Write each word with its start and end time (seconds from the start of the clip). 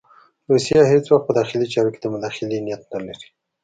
روسیه 0.49 0.81
هېڅ 0.91 1.05
وخت 1.09 1.25
په 1.27 1.33
داخلي 1.39 1.67
چارو 1.73 1.93
کې 1.93 1.99
د 2.01 2.05
مداخلې 2.13 2.57
نیت 2.65 2.83
نه 2.93 2.99
لري. 3.07 3.29